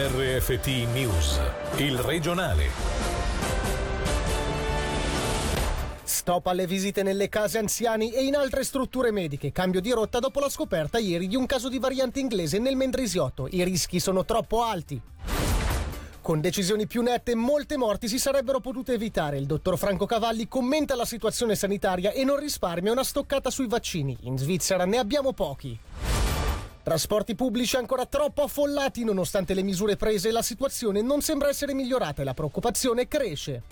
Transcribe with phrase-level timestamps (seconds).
[0.00, 1.38] RFT News,
[1.76, 2.70] il regionale.
[6.02, 9.52] Stop alle visite nelle case anziani e in altre strutture mediche.
[9.52, 13.46] Cambio di rotta dopo la scoperta ieri di un caso di variante inglese nel Mendrisiotto.
[13.50, 14.98] I rischi sono troppo alti.
[16.22, 19.36] Con decisioni più nette, molte morti si sarebbero potute evitare.
[19.36, 24.16] Il dottor Franco Cavalli commenta la situazione sanitaria e non risparmia una stoccata sui vaccini.
[24.22, 25.78] In Svizzera ne abbiamo pochi.
[26.82, 32.22] Trasporti pubblici ancora troppo affollati nonostante le misure prese, la situazione non sembra essere migliorata
[32.22, 33.62] e la preoccupazione cresce.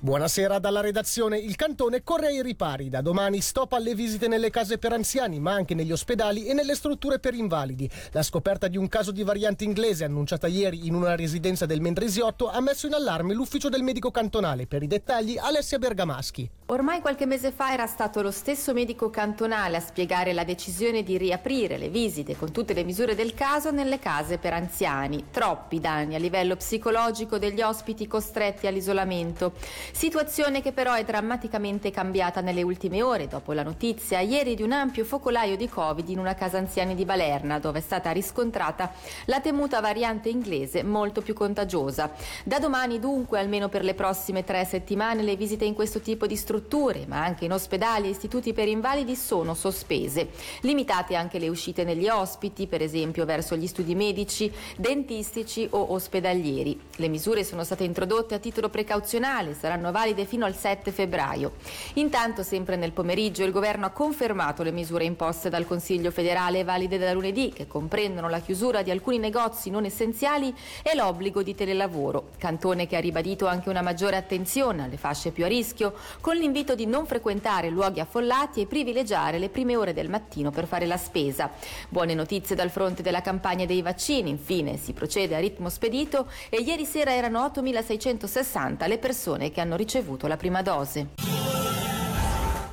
[0.00, 1.38] Buonasera dalla redazione.
[1.38, 2.88] Il cantone corre ai ripari.
[2.88, 6.74] Da domani stop alle visite nelle case per anziani, ma anche negli ospedali e nelle
[6.74, 7.88] strutture per invalidi.
[8.10, 12.48] La scoperta di un caso di variante inglese annunciata ieri in una residenza del Mendrisiotto
[12.48, 14.66] ha messo in allarme l'ufficio del medico cantonale.
[14.66, 16.50] Per i dettagli, Alessia Bergamaschi.
[16.70, 21.16] Ormai qualche mese fa era stato lo stesso medico cantonale a spiegare la decisione di
[21.16, 25.28] riaprire le visite con tutte le misure del caso nelle case per anziani.
[25.30, 29.52] Troppi danni a livello psicologico degli ospiti costretti all'isolamento.
[29.92, 34.72] Situazione che però è drammaticamente cambiata nelle ultime ore dopo la notizia ieri di un
[34.72, 38.92] ampio focolaio di Covid in una casa anziani di Balerna dove è stata riscontrata
[39.24, 42.12] la temuta variante inglese molto più contagiosa.
[42.44, 46.36] Da domani dunque, almeno per le prossime tre settimane, le visite in questo tipo di
[46.36, 50.30] strutture strutture, ma anche in ospedali e istituti per invalidi, sono sospese.
[50.62, 56.78] Limitate anche le uscite negli ospiti, per esempio verso gli studi medici, dentistici o ospedalieri.
[56.96, 61.52] Le misure sono state introdotte a titolo precauzionale, saranno valide fino al 7 febbraio.
[61.94, 66.98] Intanto, sempre nel pomeriggio, il governo ha confermato le misure imposte dal Consiglio federale valide
[66.98, 72.30] da lunedì, che comprendono la chiusura di alcuni negozi non essenziali e l'obbligo di telelavoro.
[72.36, 76.74] Cantone che ha ribadito anche una maggiore attenzione alle fasce più a rischio, con l'invito
[76.74, 80.96] di non frequentare luoghi affollati e privilegiare le prime ore del mattino per fare la
[80.96, 81.50] spesa.
[81.90, 86.62] Buone notizie dal fronte della campagna dei vaccini, infine si procede a ritmo spedito e
[86.62, 91.37] ieri sera erano 8.660 le persone che hanno ricevuto la prima dose.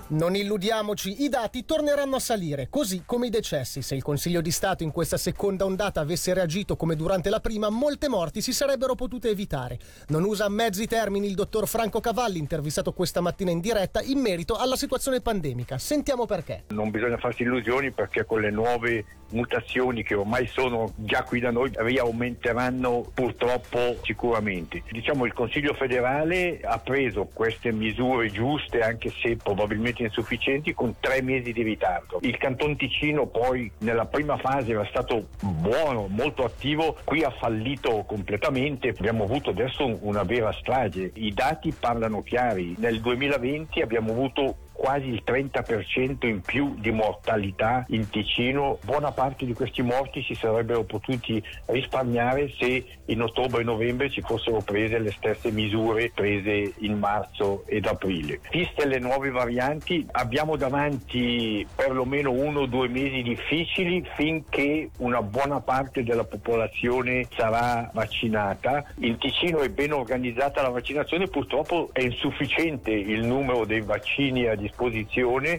[0.08, 3.82] Non illudiamoci, i dati torneranno a salire, così come i decessi.
[3.82, 7.72] Se il Consiglio di Stato in questa seconda ondata avesse reagito come durante la prima,
[7.72, 9.80] molte morti si sarebbero potute evitare.
[10.10, 14.56] Non usa mezzi termini il dottor Franco Cavalli, intervistato questa mattina in diretta, in merito
[14.58, 15.80] alla situazione pandemica.
[15.80, 16.66] Sentiamo perché.
[16.68, 21.50] Non bisogna farsi illusioni perché con le nuove mutazioni che ormai sono già qui da
[21.50, 24.84] noi riaumenteranno purtroppo sicuramente.
[24.92, 31.22] Diciamo il Consiglio federale ha preso queste misure giuste anche se probabilmente insufficienti con tre
[31.22, 32.20] mesi di ritardo.
[32.22, 38.04] Il Canton Ticino poi nella prima fase era stato buono, molto attivo, qui ha fallito
[38.06, 41.12] completamente, abbiamo avuto adesso una vera strage.
[41.16, 47.84] I dati parlano chiari, nel 2020 abbiamo avuto quasi il 30% in più di mortalità
[47.88, 48.78] in Ticino.
[48.84, 54.22] Buona parte di questi morti si sarebbero potuti risparmiare se in ottobre e novembre ci
[54.22, 58.42] fossero prese le stesse misure prese in marzo ed aprile.
[58.52, 65.62] Viste le nuove varianti abbiamo davanti perlomeno uno o due mesi difficili finché una buona
[65.62, 68.86] parte della popolazione sarà vaccinata.
[69.00, 74.54] In Ticino è ben organizzata la vaccinazione, purtroppo è insufficiente il numero dei vaccini a
[74.54, 74.74] disposizione.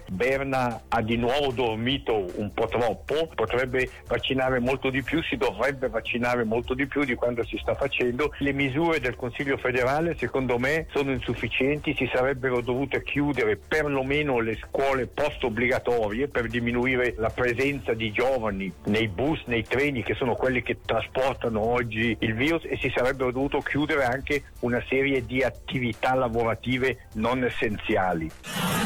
[0.09, 5.89] Berna ha di nuovo dormito un po' troppo, potrebbe vaccinare molto di più, si dovrebbe
[5.89, 8.33] vaccinare molto di più di quanto si sta facendo.
[8.39, 14.57] Le misure del Consiglio federale secondo me sono insufficienti, si sarebbero dovute chiudere perlomeno le
[14.57, 20.35] scuole post obbligatorie per diminuire la presenza di giovani nei bus, nei treni che sono
[20.35, 25.43] quelli che trasportano oggi il virus e si sarebbero dovuto chiudere anche una serie di
[25.43, 28.86] attività lavorative non essenziali.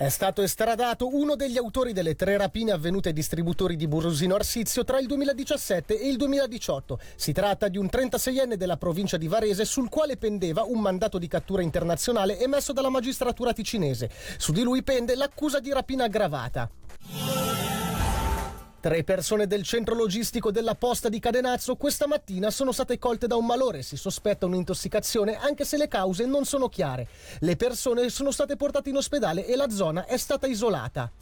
[0.00, 4.82] È stato estradato uno degli autori delle tre rapine avvenute ai distributori di Burusino Arsizio
[4.82, 6.98] tra il 2017 e il 2018.
[7.16, 11.28] Si tratta di un 36enne della provincia di Varese sul quale pendeva un mandato di
[11.28, 14.08] cattura internazionale emesso dalla magistratura ticinese.
[14.38, 16.70] Su di lui pende l'accusa di rapina aggravata.
[18.80, 23.36] Tre persone del centro logistico della posta di Cadenazzo questa mattina sono state colte da
[23.36, 23.82] un malore.
[23.82, 27.06] Si sospetta un'intossicazione anche se le cause non sono chiare.
[27.40, 31.12] Le persone sono state portate in ospedale e la zona è stata isolata.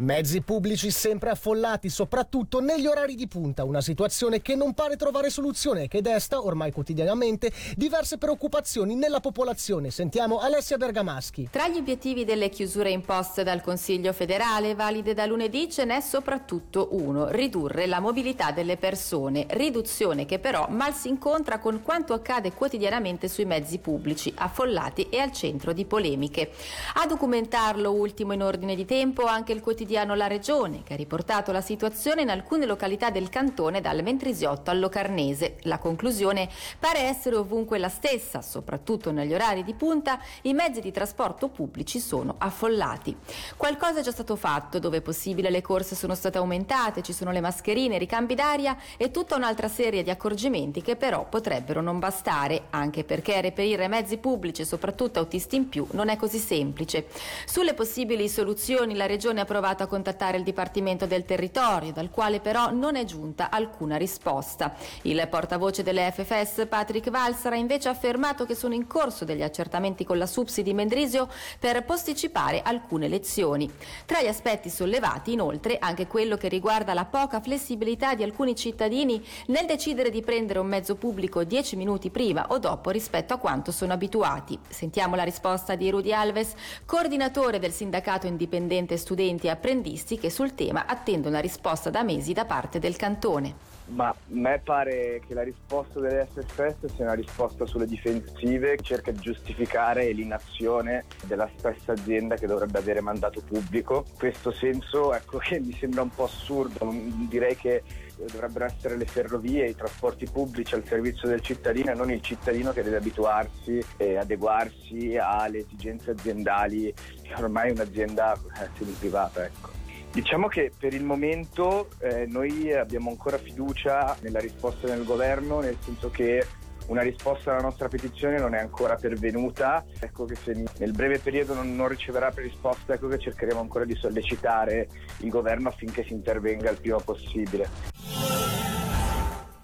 [0.00, 5.28] Mezzi pubblici sempre affollati, soprattutto negli orari di punta, una situazione che non pare trovare
[5.28, 9.90] soluzione e che desta, ormai quotidianamente, diverse preoccupazioni nella popolazione.
[9.90, 11.50] Sentiamo Alessia Bergamaschi.
[11.50, 16.88] Tra gli obiettivi delle chiusure imposte dal Consiglio federale, valide da lunedì, ce n'è soprattutto
[16.92, 22.54] uno, ridurre la mobilità delle persone, riduzione che però mal si incontra con quanto accade
[22.54, 26.52] quotidianamente sui mezzi pubblici, affollati e al centro di polemiche.
[26.94, 30.96] A documentarlo ultimo in ordine di tempo anche il quotidiano quotidiano La Regione, che ha
[30.96, 35.56] riportato la situazione in alcune località del cantone dal Mentrisiotto al Locarnese.
[35.62, 36.48] La conclusione
[36.78, 41.98] pare essere ovunque la stessa, soprattutto negli orari di punta, i mezzi di trasporto pubblici
[41.98, 43.16] sono affollati.
[43.56, 47.40] Qualcosa è già stato fatto, dove possibile le corse sono state aumentate, ci sono le
[47.40, 52.66] mascherine, i ricambi d'aria e tutta un'altra serie di accorgimenti che però potrebbero non bastare,
[52.70, 57.06] anche perché reperire mezzi pubblici soprattutto autisti in più non è così semplice.
[57.44, 62.40] Sulle possibili soluzioni la Regione ha provato a contattare il Dipartimento del Territorio, dal quale
[62.40, 64.74] però non è giunta alcuna risposta.
[65.02, 70.04] Il portavoce delle FFS, Patrick Valsara, invece ha affermato che sono in corso degli accertamenti
[70.04, 71.28] con la Subsi di Mendrisio
[71.58, 73.70] per posticipare alcune lezioni.
[74.06, 79.24] Tra gli aspetti sollevati, inoltre, anche quello che riguarda la poca flessibilità di alcuni cittadini
[79.46, 83.72] nel decidere di prendere un mezzo pubblico dieci minuti prima o dopo rispetto a quanto
[83.72, 84.58] sono abituati.
[84.68, 86.54] Sentiamo la risposta di Rudy Alves,
[86.84, 92.32] coordinatore del sindacato indipendente studenti e apprendisti che sul tema attende una risposta da mesi
[92.32, 93.54] da parte del cantone.
[93.90, 98.82] Ma a me pare che la risposta delle SFS sia una risposta sulle difensive che
[98.82, 104.04] cerca di giustificare l'inazione della stessa azienda che dovrebbe avere mandato pubblico.
[104.06, 106.88] In questo senso ecco che mi sembra un po' assurdo,
[107.28, 107.82] direi che
[108.30, 112.72] dovrebbero essere le ferrovie, i trasporti pubblici al servizio del cittadino e non il cittadino
[112.72, 119.44] che deve abituarsi e adeguarsi alle esigenze aziendali che ormai un'azienda è semi-privata.
[119.44, 119.79] Ecco.
[120.12, 125.76] Diciamo che per il momento eh, noi abbiamo ancora fiducia nella risposta del governo, nel
[125.80, 126.44] senso che
[126.88, 131.54] una risposta alla nostra petizione non è ancora pervenuta, ecco che se nel breve periodo
[131.54, 136.70] non, non riceverà risposta, ecco che cercheremo ancora di sollecitare il governo affinché si intervenga
[136.70, 137.68] il prima possibile.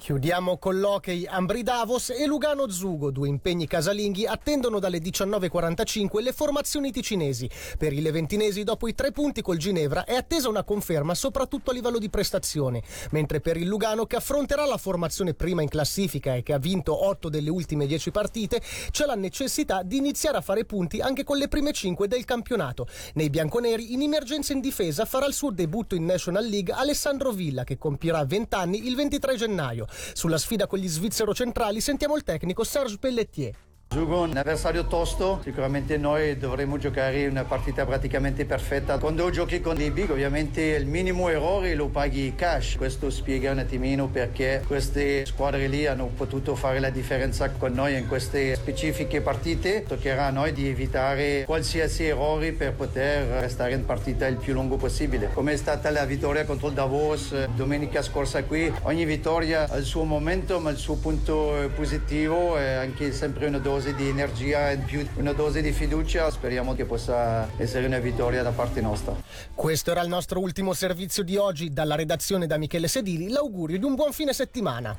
[0.06, 6.30] Chiudiamo con l'hockey Ambri Davos e Lugano Zugo, due impegni casalinghi attendono dalle 19.45 le
[6.30, 7.50] formazioni ticinesi.
[7.76, 11.72] Per i leventinesi dopo i tre punti col Ginevra è attesa una conferma soprattutto a
[11.72, 16.44] livello di prestazione, mentre per il Lugano che affronterà la formazione prima in classifica e
[16.44, 18.62] che ha vinto 8 delle ultime 10 partite
[18.92, 22.86] c'è la necessità di iniziare a fare punti anche con le prime 5 del campionato.
[23.14, 27.64] Nei bianconeri in emergenza in difesa farà il suo debutto in National League Alessandro Villa
[27.64, 29.88] che compirà 20 anni il 23 gennaio.
[30.12, 33.65] Sulla sfida con gli svizzero centrali sentiamo il tecnico Serge Pelletier.
[33.96, 38.98] Zugo un avversario tosto, sicuramente noi dovremmo giocare una partita praticamente perfetta.
[38.98, 43.60] Quando giochi con dei big ovviamente il minimo errore lo paghi cash, questo spiega un
[43.60, 49.22] attimino perché queste squadre lì hanno potuto fare la differenza con noi in queste specifiche
[49.22, 49.84] partite.
[49.84, 54.76] Toccherà a noi di evitare qualsiasi errore per poter restare in partita il più lungo
[54.76, 55.30] possibile.
[55.32, 59.84] Come è stata la vittoria contro il Davos domenica scorsa qui, ogni vittoria ha il
[59.84, 64.70] suo momento ma il suo punto positivo è anche sempre una dose dose di energia
[64.70, 66.30] in più, una dose di fiducia.
[66.30, 69.14] Speriamo che possa essere una vittoria da parte nostra.
[69.54, 71.70] Questo era il nostro ultimo servizio di oggi.
[71.70, 74.96] Dalla redazione da Michele Sedili, l'augurio di un buon fine settimana.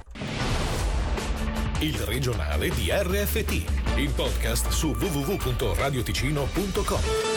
[1.79, 7.36] Il regionale di RFT, il podcast su www.radioticino.com.